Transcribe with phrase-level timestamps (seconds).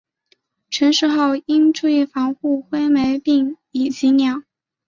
[0.71, 4.41] 成熟后应注意防治灰霉病以及鸟。